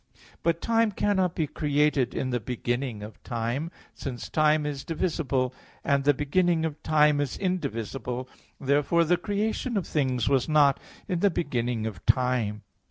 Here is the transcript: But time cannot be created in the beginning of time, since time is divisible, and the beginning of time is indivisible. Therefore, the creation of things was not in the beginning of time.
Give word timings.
But 0.41 0.61
time 0.63 0.91
cannot 0.91 1.35
be 1.35 1.45
created 1.45 2.15
in 2.15 2.31
the 2.31 2.39
beginning 2.39 3.03
of 3.03 3.21
time, 3.21 3.69
since 3.93 4.29
time 4.31 4.65
is 4.65 4.83
divisible, 4.83 5.53
and 5.83 6.05
the 6.05 6.13
beginning 6.15 6.65
of 6.65 6.81
time 6.81 7.21
is 7.21 7.37
indivisible. 7.37 8.27
Therefore, 8.59 9.03
the 9.03 9.17
creation 9.17 9.77
of 9.77 9.85
things 9.85 10.27
was 10.27 10.49
not 10.49 10.79
in 11.07 11.19
the 11.19 11.29
beginning 11.29 11.85
of 11.85 12.03
time. 12.07 12.63